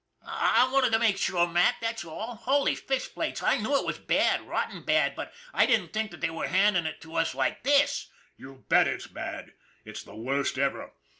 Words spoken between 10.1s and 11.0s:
worst ever.